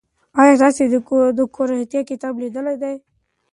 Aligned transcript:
آیا 0.41 0.55
تاسې 0.61 0.83
د 0.93 0.95
دورکهایم 1.37 2.03
کتاب 2.09 2.33
لیدلی 2.41 2.75
دی؟ 2.81 2.95